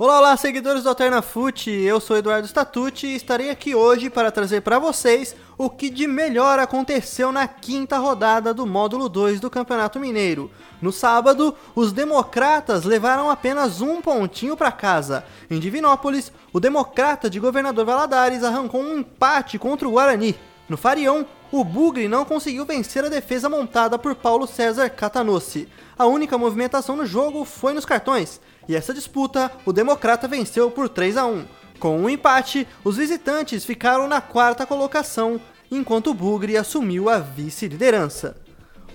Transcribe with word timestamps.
Olá, 0.00 0.18
olá, 0.20 0.36
seguidores 0.36 0.84
do 0.84 0.90
Alternafute. 0.90 1.72
Eu 1.72 1.98
sou 1.98 2.16
Eduardo 2.16 2.46
Statucci 2.46 3.08
e 3.08 3.16
estarei 3.16 3.50
aqui 3.50 3.74
hoje 3.74 4.08
para 4.08 4.30
trazer 4.30 4.60
para 4.60 4.78
vocês 4.78 5.34
o 5.58 5.68
que 5.68 5.90
de 5.90 6.06
melhor 6.06 6.60
aconteceu 6.60 7.32
na 7.32 7.48
quinta 7.48 7.98
rodada 7.98 8.54
do 8.54 8.64
módulo 8.64 9.08
2 9.08 9.40
do 9.40 9.50
Campeonato 9.50 9.98
Mineiro. 9.98 10.52
No 10.80 10.92
sábado, 10.92 11.52
os 11.74 11.90
democratas 11.90 12.84
levaram 12.84 13.28
apenas 13.28 13.80
um 13.80 14.00
pontinho 14.00 14.56
para 14.56 14.70
casa. 14.70 15.24
Em 15.50 15.58
Divinópolis, 15.58 16.30
o 16.52 16.60
democrata 16.60 17.28
de 17.28 17.40
Governador 17.40 17.84
Valadares 17.84 18.44
arrancou 18.44 18.80
um 18.80 19.00
empate 19.00 19.58
contra 19.58 19.88
o 19.88 19.90
Guarani. 19.90 20.36
No 20.68 20.76
Farião, 20.76 21.26
o 21.50 21.64
Bugre 21.64 22.06
não 22.06 22.24
conseguiu 22.24 22.64
vencer 22.64 23.04
a 23.04 23.08
defesa 23.08 23.48
montada 23.48 23.98
por 23.98 24.14
Paulo 24.14 24.46
César 24.46 24.90
Catanossi. 24.90 25.68
A 25.98 26.06
única 26.06 26.38
movimentação 26.38 26.94
no 26.94 27.04
jogo 27.04 27.44
foi 27.44 27.72
nos 27.72 27.84
cartões, 27.84 28.40
e 28.68 28.76
essa 28.76 28.92
disputa 28.92 29.50
o 29.64 29.72
Democrata 29.72 30.28
venceu 30.28 30.70
por 30.70 30.88
3 30.88 31.16
a 31.16 31.26
1. 31.26 31.44
Com 31.78 31.98
um 31.98 32.10
empate, 32.10 32.66
os 32.84 32.96
visitantes 32.96 33.64
ficaram 33.64 34.06
na 34.06 34.20
quarta 34.20 34.66
colocação, 34.66 35.40
enquanto 35.70 36.10
o 36.10 36.14
Bugre 36.14 36.56
assumiu 36.56 37.08
a 37.08 37.18
vice-liderança. 37.18 38.36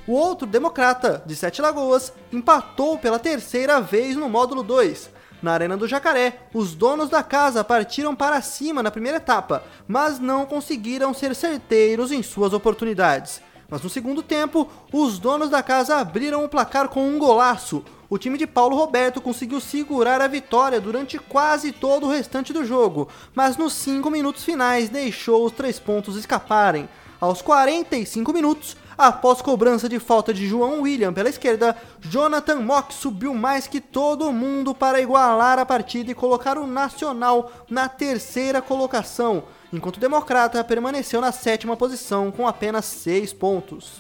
O 0.06 0.12
outro 0.12 0.46
Democrata, 0.46 1.24
de 1.26 1.36
Sete 1.36 1.62
Lagoas, 1.62 2.12
empatou 2.32 2.98
pela 2.98 3.18
terceira 3.18 3.80
vez 3.80 4.18
no 4.18 4.28
módulo 4.28 4.62
2. 4.62 5.10
Na 5.42 5.54
Arena 5.54 5.76
do 5.78 5.88
Jacaré, 5.88 6.42
os 6.54 6.76
donos 6.76 7.10
da 7.10 7.24
casa 7.24 7.64
partiram 7.64 8.16
para 8.16 8.42
cima 8.42 8.84
na 8.84 8.92
primeira 8.92 9.18
etapa, 9.18 9.64
mas 9.88 10.20
não 10.20 10.46
conseguiram 10.46 11.14
ser 11.14 11.34
certeiros 11.36 12.12
em 12.12 12.22
suas 12.22 12.54
oportunidades. 12.54 13.42
Mas 13.70 13.82
no 13.82 13.90
segundo 13.90 14.22
tempo, 14.22 14.70
os 14.92 15.20
donos 15.20 15.50
da 15.50 15.64
casa 15.64 15.98
abriram 15.98 16.44
o 16.44 16.50
placar 16.50 16.90
com 16.90 17.08
um 17.08 17.18
golaço. 17.18 17.84
O 18.14 18.18
time 18.20 18.38
de 18.38 18.46
Paulo 18.46 18.76
Roberto 18.76 19.20
conseguiu 19.20 19.60
segurar 19.60 20.22
a 20.22 20.28
vitória 20.28 20.80
durante 20.80 21.18
quase 21.18 21.72
todo 21.72 22.06
o 22.06 22.10
restante 22.12 22.54
do 22.54 22.64
jogo, 22.64 23.10
mas 23.34 23.58
nos 23.58 23.74
5 23.74 24.08
minutos 24.12 24.44
finais 24.44 24.88
deixou 24.88 25.44
os 25.44 25.52
três 25.52 25.80
pontos 25.80 26.16
escaparem. 26.16 26.88
Aos 27.20 27.42
45 27.42 28.32
minutos, 28.32 28.78
após 28.96 29.42
cobrança 29.42 29.90
de 29.90 29.98
falta 29.98 30.32
de 30.32 30.46
João 30.46 30.82
William 30.82 31.12
pela 31.12 31.28
esquerda, 31.28 31.76
Jonathan 32.02 32.60
Mock 32.60 32.94
subiu 32.94 33.34
mais 33.34 33.66
que 33.66 33.82
todo 33.82 34.32
mundo 34.32 34.76
para 34.76 35.02
igualar 35.02 35.58
a 35.58 35.66
partida 35.66 36.12
e 36.12 36.14
colocar 36.14 36.56
o 36.56 36.68
Nacional 36.68 37.52
na 37.68 37.90
terceira 37.90 38.62
colocação 38.62 39.46
enquanto 39.74 39.98
o 39.98 40.00
Democrata 40.00 40.64
permaneceu 40.64 41.20
na 41.20 41.32
sétima 41.32 41.76
posição 41.76 42.32
com 42.32 42.48
apenas 42.48 42.86
6 42.86 43.34
pontos. 43.34 43.94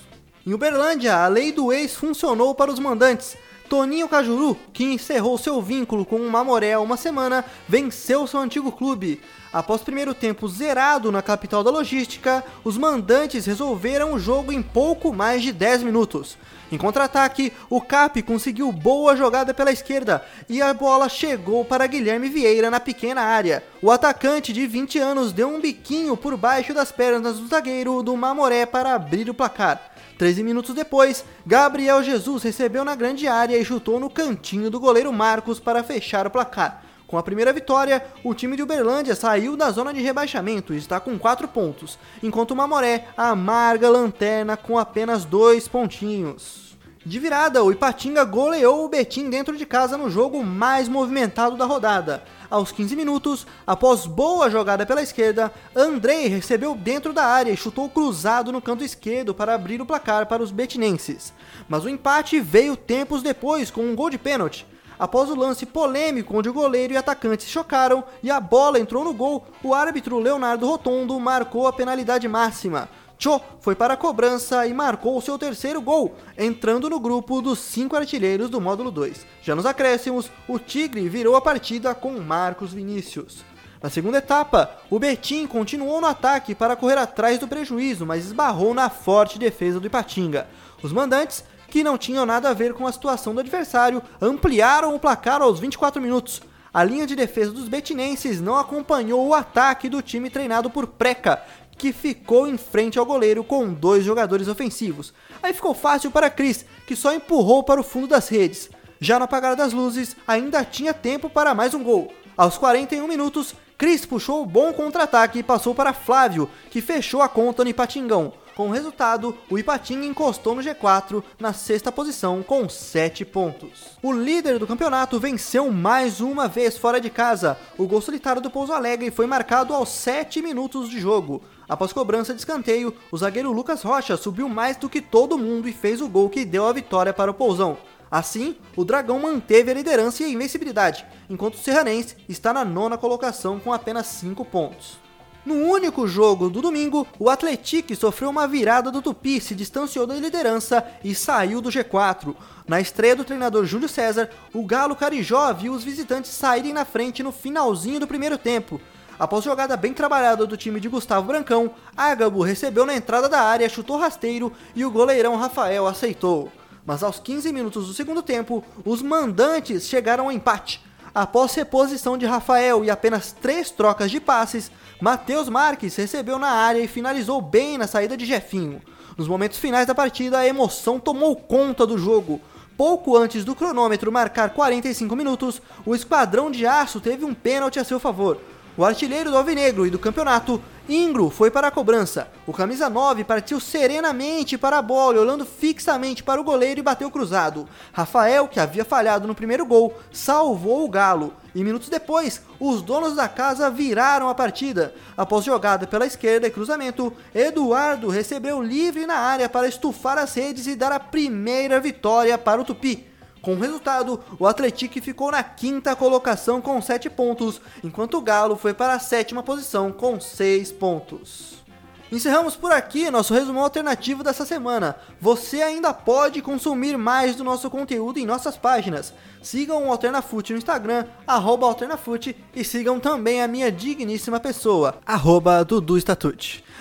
Em 0.45 0.53
Uberlândia, 0.53 1.15
a 1.15 1.27
lei 1.27 1.51
do 1.51 1.73
ex 1.73 1.95
funcionou 1.95 2.53
para 2.53 2.71
os 2.71 2.77
mandantes. 2.77 3.35
Toninho 3.73 4.07
Cajuru, 4.07 4.55
que 4.71 4.83
encerrou 4.83 5.35
seu 5.35 5.59
vínculo 5.59 6.05
com 6.05 6.17
o 6.17 6.29
Mamoré 6.29 6.73
há 6.73 6.79
uma 6.79 6.95
semana, 6.95 7.43
venceu 7.67 8.27
seu 8.27 8.39
antigo 8.39 8.71
clube. 8.71 9.19
Após 9.51 9.81
o 9.81 9.83
primeiro 9.83 10.13
tempo 10.13 10.47
zerado 10.47 11.11
na 11.11 11.23
capital 11.23 11.63
da 11.63 11.71
logística, 11.71 12.43
os 12.63 12.77
mandantes 12.77 13.47
resolveram 13.47 14.13
o 14.13 14.19
jogo 14.19 14.51
em 14.51 14.61
pouco 14.61 15.11
mais 15.11 15.41
de 15.41 15.51
10 15.51 15.81
minutos. 15.81 16.37
Em 16.71 16.77
contra-ataque, 16.77 17.51
o 17.67 17.81
Cap 17.81 18.21
conseguiu 18.21 18.71
boa 18.71 19.15
jogada 19.15 19.55
pela 19.55 19.71
esquerda 19.71 20.23
e 20.47 20.61
a 20.61 20.71
bola 20.71 21.09
chegou 21.09 21.65
para 21.65 21.87
Guilherme 21.87 22.29
Vieira 22.29 22.69
na 22.69 22.79
pequena 22.79 23.21
área. 23.21 23.63
O 23.81 23.89
atacante 23.89 24.53
de 24.53 24.67
20 24.67 24.99
anos 24.99 25.33
deu 25.33 25.49
um 25.49 25.59
biquinho 25.59 26.15
por 26.15 26.37
baixo 26.37 26.75
das 26.75 26.91
pernas 26.91 27.39
do 27.39 27.47
zagueiro 27.47 28.03
do 28.03 28.15
Mamoré 28.15 28.67
para 28.67 28.93
abrir 28.93 29.31
o 29.31 29.33
placar. 29.33 29.92
13 30.17 30.43
minutos 30.43 30.75
depois, 30.75 31.25
Gabriel 31.45 32.03
Jesus 32.03 32.43
recebeu 32.43 32.85
na 32.85 32.95
grande 32.95 33.27
área 33.27 33.57
e 33.57 33.65
chutou 33.65 33.99
no 33.99 34.09
cantinho 34.09 34.69
do 34.69 34.79
goleiro 34.79 35.11
Marcos 35.11 35.59
para 35.59 35.83
fechar 35.83 36.27
o 36.27 36.31
placar. 36.31 36.83
Com 37.07 37.17
a 37.17 37.23
primeira 37.23 37.53
vitória, 37.53 38.03
o 38.23 38.33
time 38.33 38.55
de 38.55 38.63
Uberlândia 38.63 39.15
saiu 39.15 39.55
da 39.55 39.69
zona 39.69 39.93
de 39.93 40.01
rebaixamento 40.01 40.73
e 40.73 40.77
está 40.77 40.99
com 40.99 41.19
4 41.19 41.47
pontos, 41.47 41.99
enquanto 42.23 42.51
o 42.51 42.55
Mamoré 42.55 43.07
amarga 43.15 43.87
a 43.87 43.91
lanterna 43.91 44.57
com 44.57 44.79
apenas 44.79 45.25
2 45.25 45.67
pontinhos. 45.67 46.62
De 47.05 47.19
virada, 47.19 47.61
o 47.61 47.69
Ipatinga 47.69 48.23
goleou 48.23 48.85
o 48.85 48.87
Betim 48.87 49.29
dentro 49.29 49.57
de 49.57 49.65
casa 49.65 49.97
no 49.97 50.09
jogo 50.09 50.41
mais 50.41 50.87
movimentado 50.87 51.57
da 51.57 51.65
rodada. 51.65 52.23
Aos 52.49 52.71
15 52.71 52.95
minutos, 52.95 53.45
após 53.67 54.05
boa 54.05 54.49
jogada 54.49 54.85
pela 54.85 55.01
esquerda, 55.01 55.51
Andrei 55.75 56.29
recebeu 56.29 56.73
dentro 56.73 57.11
da 57.11 57.25
área 57.25 57.51
e 57.51 57.57
chutou 57.57 57.89
cruzado 57.89 58.53
no 58.53 58.61
canto 58.61 58.85
esquerdo 58.85 59.33
para 59.33 59.53
abrir 59.53 59.81
o 59.81 59.85
placar 59.85 60.27
para 60.27 60.41
os 60.41 60.49
betinenses. 60.49 61.33
Mas 61.67 61.83
o 61.83 61.89
empate 61.89 62.39
veio 62.39 62.77
tempos 62.77 63.21
depois 63.21 63.69
com 63.69 63.81
um 63.81 63.95
gol 63.95 64.09
de 64.09 64.17
pênalti. 64.17 64.65
Após 64.97 65.29
o 65.29 65.35
lance 65.35 65.65
polêmico 65.65 66.37
onde 66.37 66.47
o 66.47 66.53
goleiro 66.53 66.93
e 66.93 66.97
atacante 66.97 67.43
se 67.43 67.49
chocaram 67.49 68.05
e 68.21 68.31
a 68.31 68.39
bola 68.39 68.79
entrou 68.79 69.03
no 69.03 69.13
gol, 69.13 69.45
o 69.61 69.73
árbitro 69.73 70.19
Leonardo 70.19 70.65
Rotondo 70.65 71.19
marcou 71.19 71.67
a 71.67 71.73
penalidade 71.73 72.29
máxima. 72.29 72.87
Cho 73.23 73.39
foi 73.61 73.73
para 73.73 73.93
a 73.93 73.97
cobrança 73.97 74.67
e 74.67 74.73
marcou 74.73 75.21
seu 75.21 75.39
terceiro 75.39 75.81
gol, 75.81 76.13
entrando 76.37 76.89
no 76.89 76.99
grupo 76.99 77.41
dos 77.41 77.57
cinco 77.57 77.95
artilheiros 77.95 78.49
do 78.49 78.59
módulo 78.59 78.91
2. 78.91 79.25
Já 79.41 79.55
nos 79.55 79.65
acréscimos, 79.65 80.29
o 80.45 80.59
Tigre 80.59 81.07
virou 81.07 81.37
a 81.37 81.41
partida 81.41 81.95
com 81.95 82.19
Marcos 82.19 82.73
Vinícius. 82.73 83.45
Na 83.81 83.89
segunda 83.89 84.17
etapa, 84.17 84.69
o 84.89 84.99
Betim 84.99 85.47
continuou 85.47 86.01
no 86.01 86.07
ataque 86.07 86.53
para 86.53 86.75
correr 86.75 86.97
atrás 86.97 87.39
do 87.39 87.47
prejuízo, 87.47 88.05
mas 88.05 88.25
esbarrou 88.25 88.73
na 88.73 88.89
forte 88.89 89.39
defesa 89.39 89.79
do 89.79 89.87
Ipatinga. 89.87 90.45
Os 90.81 90.91
mandantes 90.91 91.45
que 91.69 91.81
não 91.81 91.97
tinham 91.97 92.25
nada 92.25 92.49
a 92.49 92.53
ver 92.53 92.73
com 92.73 92.85
a 92.85 92.91
situação 92.91 93.33
do 93.33 93.39
adversário, 93.39 94.03
ampliaram 94.21 94.93
o 94.93 94.99
placar 94.99 95.41
aos 95.41 95.61
24 95.61 96.01
minutos. 96.01 96.41
A 96.73 96.83
linha 96.83 97.05
de 97.05 97.15
defesa 97.15 97.51
dos 97.51 97.67
betinenses 97.67 98.41
não 98.41 98.57
acompanhou 98.57 99.27
o 99.27 99.33
ataque 99.35 99.87
do 99.87 100.01
time 100.01 100.27
treinado 100.27 100.71
por 100.71 100.87
Preca, 100.87 101.43
que 101.77 101.91
ficou 101.91 102.47
em 102.47 102.57
frente 102.57 102.97
ao 102.99 103.05
goleiro 103.05 103.43
com 103.43 103.73
dois 103.73 104.03
jogadores 104.03 104.47
ofensivos. 104.47 105.13
Aí 105.41 105.53
ficou 105.53 105.73
fácil 105.73 106.11
para 106.11 106.29
Cris, 106.29 106.65
que 106.87 106.95
só 106.95 107.13
empurrou 107.13 107.63
para 107.63 107.81
o 107.81 107.83
fundo 107.83 108.07
das 108.07 108.29
redes. 108.29 108.69
Já 108.99 109.19
no 109.19 109.25
apagar 109.25 109.55
das 109.55 109.73
luzes, 109.73 110.15
ainda 110.27 110.63
tinha 110.63 110.93
tempo 110.93 111.29
para 111.29 111.53
mais 111.53 111.73
um 111.73 111.83
gol. 111.83 112.13
Aos 112.37 112.57
41 112.57 113.07
minutos, 113.07 113.53
Cris 113.77 114.05
puxou 114.05 114.41
o 114.41 114.45
bom 114.45 114.71
contra-ataque 114.71 115.39
e 115.39 115.43
passou 115.43 115.75
para 115.75 115.93
Flávio, 115.93 116.49
que 116.69 116.81
fechou 116.81 117.21
a 117.21 117.27
conta 117.27 117.63
no 117.63 117.69
Ipatingão. 117.69 118.33
Com 118.55 118.69
o 118.69 118.71
resultado, 118.71 119.35
o 119.49 119.57
Ipatinga 119.57 120.05
encostou 120.05 120.53
no 120.53 120.61
G4 120.61 121.23
na 121.39 121.53
sexta 121.53 121.91
posição 121.91 122.43
com 122.43 122.69
7 122.69 123.25
pontos. 123.25 123.97
O 124.01 124.13
líder 124.13 124.59
do 124.59 124.67
campeonato 124.67 125.19
venceu 125.19 125.71
mais 125.71 126.21
uma 126.21 126.47
vez 126.47 126.77
fora 126.77 127.01
de 127.01 127.09
casa. 127.09 127.57
O 127.79 127.87
gol 127.87 127.99
solitário 127.99 128.41
do 128.41 128.51
Pouso 128.51 128.71
Alegre 128.71 129.09
foi 129.09 129.25
marcado 129.25 129.73
aos 129.73 129.89
7 129.89 130.39
minutos 130.43 130.87
de 130.87 130.99
jogo. 130.99 131.41
Após 131.73 131.91
cobrança 131.91 132.35
de 132.35 132.39
escanteio, 132.39 132.93
o 133.11 133.17
zagueiro 133.17 133.51
Lucas 133.51 133.81
Rocha 133.81 134.15
subiu 134.15 134.47
mais 134.47 134.77
do 134.77 134.87
que 134.87 135.01
todo 135.01 135.39
mundo 135.39 135.67
e 135.67 135.73
fez 135.73 136.01
o 136.01 136.07
gol 136.07 136.29
que 136.29 136.45
deu 136.45 136.67
a 136.67 136.71
vitória 136.71 137.11
para 137.11 137.31
o 137.31 137.33
Pousão. 137.33 137.79
Assim, 138.11 138.55
o 138.75 138.85
Dragão 138.85 139.19
manteve 139.19 139.71
a 139.71 139.73
liderança 139.73 140.21
e 140.21 140.27
a 140.27 140.29
invencibilidade, 140.29 141.03
enquanto 141.27 141.55
o 141.55 141.57
Serranense 141.57 142.15
está 142.29 142.53
na 142.53 142.63
nona 142.63 142.95
colocação 142.95 143.59
com 143.59 143.73
apenas 143.73 144.05
5 144.05 144.45
pontos. 144.45 144.99
No 145.43 145.55
único 145.55 146.07
jogo 146.07 146.47
do 146.47 146.61
domingo, 146.61 147.07
o 147.17 147.27
Atlético 147.27 147.95
sofreu 147.95 148.29
uma 148.29 148.47
virada 148.47 148.91
do 148.91 149.01
Tupi, 149.01 149.41
se 149.41 149.55
distanciou 149.55 150.05
da 150.05 150.13
liderança 150.13 150.85
e 151.03 151.15
saiu 151.15 151.59
do 151.59 151.69
G4. 151.69 152.35
Na 152.67 152.79
estreia 152.79 153.15
do 153.15 153.25
treinador 153.25 153.65
Júlio 153.65 153.89
César, 153.89 154.29
o 154.53 154.63
Galo 154.63 154.95
Carijó 154.95 155.51
viu 155.53 155.73
os 155.73 155.83
visitantes 155.83 156.29
saírem 156.29 156.71
na 156.71 156.85
frente 156.85 157.23
no 157.23 157.31
finalzinho 157.31 157.99
do 157.99 158.05
primeiro 158.05 158.37
tempo. 158.37 158.79
Após 159.19 159.43
jogada 159.43 159.77
bem 159.77 159.93
trabalhada 159.93 160.45
do 160.45 160.57
time 160.57 160.79
de 160.79 160.89
Gustavo 160.89 161.27
Brancão, 161.27 161.71
Ágabo 161.95 162.41
recebeu 162.41 162.85
na 162.85 162.95
entrada 162.95 163.29
da 163.29 163.41
área, 163.41 163.69
chutou 163.69 163.97
rasteiro 163.97 164.51
e 164.75 164.83
o 164.83 164.91
goleirão 164.91 165.35
Rafael 165.35 165.87
aceitou. 165.87 166.51
Mas 166.85 167.03
aos 167.03 167.19
15 167.19 167.53
minutos 167.53 167.87
do 167.87 167.93
segundo 167.93 168.21
tempo, 168.21 168.63
os 168.83 169.01
mandantes 169.01 169.87
chegaram 169.87 170.25
ao 170.25 170.31
empate. 170.31 170.81
Após 171.15 171.53
reposição 171.53 172.17
de 172.17 172.25
Rafael 172.25 172.83
e 172.83 172.89
apenas 172.89 173.31
três 173.31 173.69
trocas 173.69 174.09
de 174.09 174.19
passes, 174.19 174.71
Matheus 174.99 175.47
Marques 175.47 175.95
recebeu 175.95 176.39
na 176.39 176.49
área 176.49 176.79
e 176.79 176.87
finalizou 176.87 177.39
bem 177.39 177.77
na 177.77 177.85
saída 177.85 178.17
de 178.17 178.25
Jefinho. 178.25 178.81
Nos 179.15 179.27
momentos 179.27 179.59
finais 179.59 179.85
da 179.85 179.93
partida, 179.93 180.39
a 180.39 180.47
emoção 180.47 180.99
tomou 180.99 181.35
conta 181.35 181.85
do 181.85 181.99
jogo. 181.99 182.41
Pouco 182.75 183.15
antes 183.15 183.45
do 183.45 183.53
cronômetro 183.53 184.11
marcar 184.11 184.49
45 184.49 185.15
minutos, 185.15 185.61
o 185.85 185.93
Esquadrão 185.93 186.49
de 186.49 186.65
Aço 186.65 186.99
teve 186.99 187.23
um 187.23 187.33
pênalti 187.33 187.79
a 187.79 187.83
seu 187.83 187.99
favor. 187.99 188.39
O 188.75 188.83
artilheiro 188.83 189.29
do 189.29 189.37
Alvinegro 189.37 189.85
e 189.85 189.91
do 189.91 189.99
campeonato, 189.99 190.59
Ingro, 190.89 191.29
foi 191.29 191.51
para 191.51 191.67
a 191.67 191.71
cobrança. 191.71 192.27
O 192.47 192.51
camisa 192.51 192.89
9 192.89 193.23
partiu 193.23 193.59
serenamente 193.59 194.57
para 194.57 194.79
a 194.79 194.81
bola, 194.81 195.21
olhando 195.21 195.45
fixamente 195.45 196.23
para 196.23 196.41
o 196.41 196.43
goleiro 196.43 196.79
e 196.79 196.83
bateu 196.83 197.11
cruzado. 197.11 197.69
Rafael, 197.91 198.47
que 198.47 198.59
havia 198.59 198.83
falhado 198.83 199.27
no 199.27 199.35
primeiro 199.35 199.63
gol, 199.63 199.93
salvou 200.11 200.83
o 200.83 200.89
Galo. 200.89 201.35
E 201.53 201.63
minutos 201.63 201.87
depois, 201.87 202.41
os 202.59 202.81
donos 202.81 203.15
da 203.15 203.29
casa 203.29 203.69
viraram 203.69 204.27
a 204.27 204.33
partida. 204.33 204.95
Após 205.15 205.45
jogada 205.45 205.85
pela 205.85 206.07
esquerda 206.07 206.47
e 206.47 206.51
cruzamento, 206.51 207.13
Eduardo 207.33 208.09
recebeu 208.09 208.59
livre 208.59 209.05
na 209.05 209.17
área 209.17 209.47
para 209.47 209.67
estufar 209.67 210.17
as 210.17 210.33
redes 210.33 210.65
e 210.65 210.75
dar 210.75 210.91
a 210.91 210.99
primeira 210.99 211.79
vitória 211.79 212.35
para 212.39 212.59
o 212.59 212.65
Tupi. 212.65 213.12
Com 213.43 213.55
o 213.55 213.59
resultado, 213.59 214.23
o 214.39 214.47
Atlético 214.47 215.01
ficou 215.01 215.29
na 215.29 215.43
quinta 215.43 215.93
colocação 215.97 216.61
com 216.61 216.81
7 216.81 217.09
pontos, 217.09 217.59
enquanto 217.83 218.17
o 218.17 218.21
Galo 218.21 218.55
foi 218.55 218.73
para 218.73 218.93
a 218.93 218.99
sétima 218.99 219.43
posição 219.43 219.91
com 219.91 220.17
6 220.17 220.71
pontos. 220.71 221.61
Encerramos 222.09 222.55
por 222.55 222.71
aqui 222.71 223.11
nosso 223.11 223.33
resumo 223.33 223.59
alternativo 223.59 224.23
dessa 224.23 224.45
semana. 224.45 224.95
Você 225.19 225.61
ainda 225.61 225.93
pode 225.93 226.41
consumir 226.41 226.97
mais 226.97 227.35
do 227.35 227.43
nosso 227.43 227.69
conteúdo 227.69 228.17
em 228.17 228.25
nossas 228.25 228.55
páginas. 228.55 229.13
Sigam 229.41 229.87
o 229.87 229.91
Alternafute 229.91 230.53
no 230.53 230.59
Instagram, 230.59 231.05
arroba 231.27 231.65
Alternafute, 231.65 232.37
e 232.55 232.63
sigam 232.63 232.97
também 232.97 233.41
a 233.41 233.47
minha 233.47 233.69
digníssima 233.69 234.39
pessoa, 234.39 234.99
arroba 235.05 235.65
Dudu. 235.65 235.97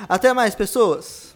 Até 0.08 0.32
mais, 0.32 0.54
pessoas! 0.54 1.31